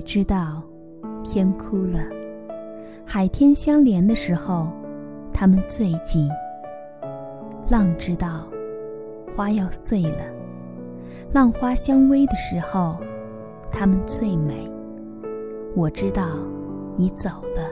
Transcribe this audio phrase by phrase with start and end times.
[0.00, 0.62] 知道，
[1.22, 2.00] 天哭了。
[3.04, 4.68] 海天相连的时候，
[5.32, 6.28] 他们最近；
[7.68, 8.46] 浪知道，
[9.34, 10.24] 花要碎了。
[11.32, 12.96] 浪花相偎的时候，
[13.70, 14.70] 他们最美。
[15.74, 16.26] 我知道，
[16.96, 17.70] 你走了。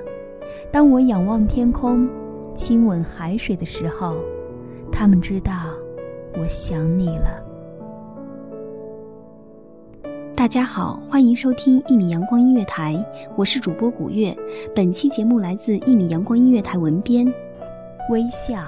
[0.70, 2.08] 当我仰望天空，
[2.54, 4.16] 亲吻海水的时候，
[4.90, 5.52] 他们知道，
[6.38, 7.47] 我想你了。
[10.38, 12.94] 大家好，欢迎收听一米阳光音乐台，
[13.34, 14.32] 我是主播古月。
[14.72, 17.26] 本期节目来自一米阳光音乐台文编
[18.08, 18.60] 微笑。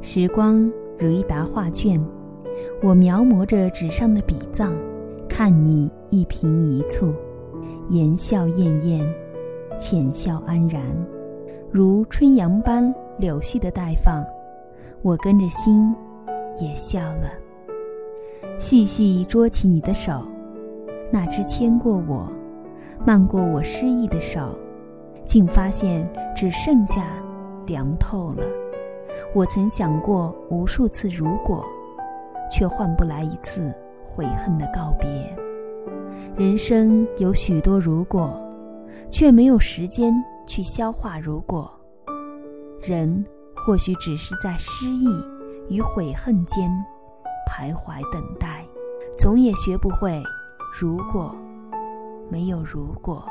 [0.00, 0.68] 时光
[0.98, 2.04] 如一沓画卷，
[2.82, 4.74] 我描摹着纸上的笔藏，
[5.28, 7.14] 看你一颦一蹙，
[7.88, 9.08] 言笑晏晏，
[9.78, 10.82] 浅笑安然，
[11.70, 14.26] 如春阳般柳絮的待放，
[15.02, 15.94] 我跟着心
[16.60, 17.30] 也笑了。
[18.58, 20.26] 细细捉起你的手，
[21.12, 22.30] 那只牵过我、
[23.06, 24.58] 漫过我失意的手，
[25.24, 27.04] 竟发现只剩下
[27.66, 28.44] 凉透了。
[29.32, 31.64] 我曾想过无数次如果，
[32.50, 33.72] 却换不来一次
[34.04, 35.08] 悔恨的告别。
[36.36, 38.36] 人生有许多如果，
[39.08, 40.12] 却没有时间
[40.46, 41.70] 去消化如果。
[42.82, 45.08] 人或许只是在失意
[45.68, 46.70] 与悔恨间。
[47.48, 48.64] 徘徊等待，
[49.16, 50.22] 总也学不会。
[50.78, 51.34] 如果
[52.30, 53.24] 没有如果，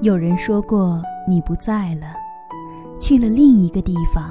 [0.00, 2.14] 有人说过你不在了，
[3.00, 4.30] 去了另一个地方。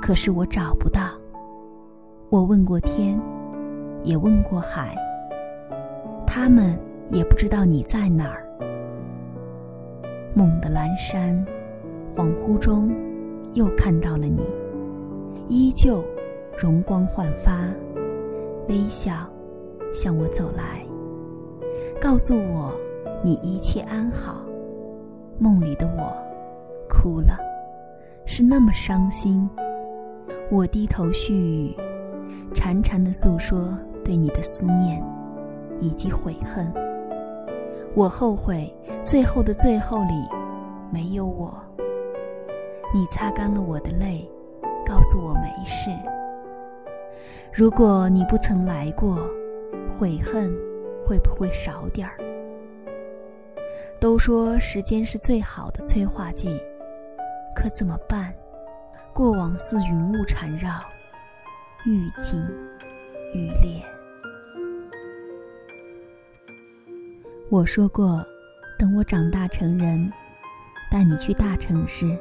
[0.00, 1.00] 可是我找不到。
[2.30, 3.20] 我问过天，
[4.04, 4.94] 也问过海，
[6.24, 6.78] 他们
[7.08, 8.46] 也不知道你在哪儿。
[10.32, 11.44] 梦的阑珊，
[12.14, 12.94] 恍惚中
[13.54, 14.40] 又看到了你。
[15.48, 16.04] 依旧
[16.56, 17.68] 容光焕发，
[18.68, 19.28] 微笑
[19.92, 20.84] 向我走来，
[22.00, 22.72] 告诉我
[23.24, 24.44] 你一切安好。
[25.38, 26.12] 梦里的我
[26.88, 27.38] 哭了，
[28.26, 29.48] 是那么伤心。
[30.50, 31.74] 我低头絮语，
[32.54, 35.02] 潺潺的诉说对你的思念
[35.80, 36.72] 以及悔恨。
[37.94, 38.72] 我后悔
[39.04, 40.14] 最后的最后里
[40.92, 41.52] 没有我。
[42.92, 44.30] 你擦干了我的泪。
[44.86, 45.88] 告诉我没事。
[47.52, 49.16] 如果你不曾来过，
[49.88, 50.52] 悔恨
[51.04, 52.18] 会不会少点儿？
[54.00, 56.60] 都说时间是最好的催化剂，
[57.54, 58.34] 可怎么办？
[59.14, 60.70] 过往似云雾缠绕，
[61.86, 62.40] 愈近
[63.32, 63.80] 愈烈。
[67.48, 68.20] 我说过，
[68.76, 70.12] 等我长大成人，
[70.90, 72.18] 带你去大城市。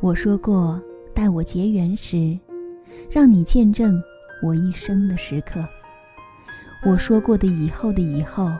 [0.00, 0.80] 我说过。
[1.14, 2.38] 待我结缘时，
[3.10, 3.98] 让你见证
[4.42, 5.64] 我一生的时刻。
[6.84, 8.52] 我说过的以后的以后，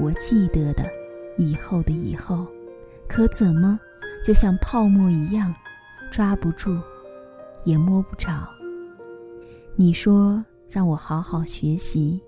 [0.00, 0.82] 我记得的
[1.38, 2.44] 以后的以后，
[3.06, 3.78] 可怎么
[4.24, 5.54] 就像泡沫一样，
[6.10, 6.76] 抓不住，
[7.62, 8.48] 也摸不着？
[9.76, 12.20] 你说让我好好学习，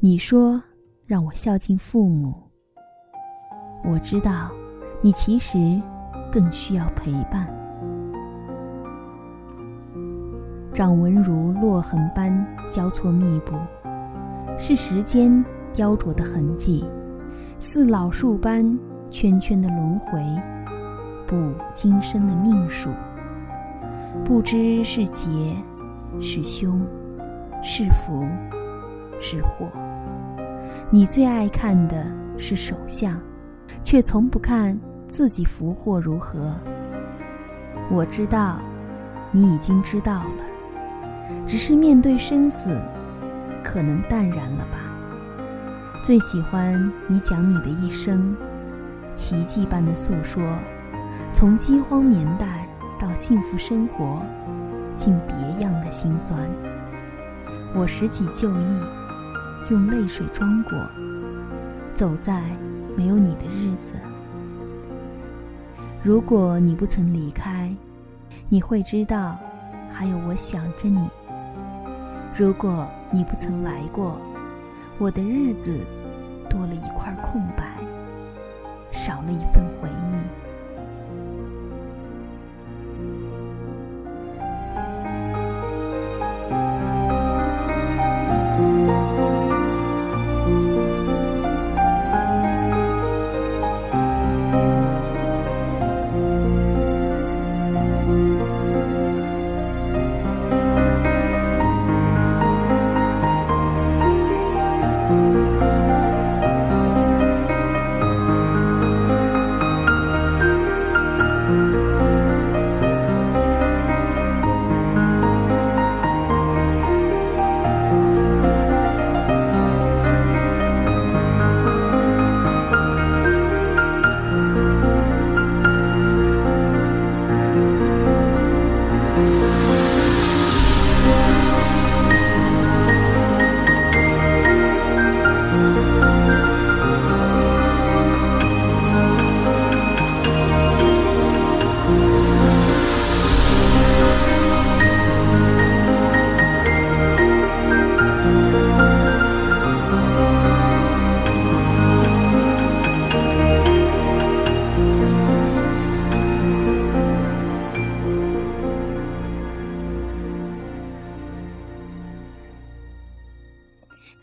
[0.00, 0.62] 你说
[1.06, 2.34] 让我孝敬父母。
[3.84, 4.50] 我知道，
[5.00, 5.80] 你其实
[6.30, 7.46] 更需要陪伴。
[10.72, 13.54] 掌纹如落痕般交错密布，
[14.56, 15.44] 是时间
[15.74, 16.84] 雕琢的痕迹；
[17.58, 18.78] 似老树般
[19.10, 20.24] 圈圈的轮回，
[21.26, 21.36] 不
[21.72, 22.90] 今生的命数。
[24.24, 25.54] 不知是劫，
[26.20, 26.80] 是凶，
[27.62, 28.26] 是福，
[29.18, 29.68] 是祸。
[30.88, 32.06] 你最爱看的
[32.38, 33.20] 是手相，
[33.82, 34.78] 却从不看
[35.10, 36.54] 自己福祸如何。
[37.90, 38.60] 我知道，
[39.32, 40.44] 你已经知道了，
[41.48, 42.80] 只是面对生死，
[43.64, 44.78] 可能淡然了吧。
[46.04, 48.36] 最喜欢你讲你的一生，
[49.16, 50.40] 奇迹般的诉说，
[51.32, 52.68] 从饥荒年代
[53.00, 54.22] 到幸福生活，
[54.94, 56.48] 竟别样的心酸。
[57.74, 60.78] 我拾起旧忆，用泪水装过，
[61.94, 62.40] 走在
[62.96, 63.94] 没有你的日子。
[66.02, 67.70] 如果你不曾离开，
[68.48, 69.38] 你会知道，
[69.90, 71.06] 还有我想着你。
[72.34, 74.18] 如果你不曾来过，
[74.98, 75.78] 我的日子
[76.48, 77.64] 多了一块空白，
[78.90, 80.49] 少了一份回忆。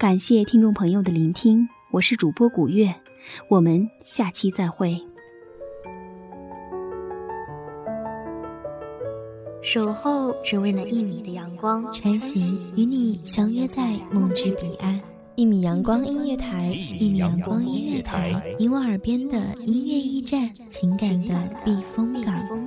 [0.07, 2.95] 感谢听众朋友的聆听，我是主播古月，
[3.49, 4.97] 我们下期再会。
[9.61, 14.97] 守候只为那一米的阳光，穿行与你相约在梦之彼岸。
[15.35, 22.66] 一米阳光音乐台，一米阳光音乐台，你我耳边的音乐驿站，情感的避风港。